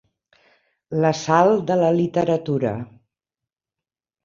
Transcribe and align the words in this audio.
La 1.05 1.11
sal 1.19 1.51
de 1.73 1.77
la 1.83 1.93
literatura. 1.99 2.75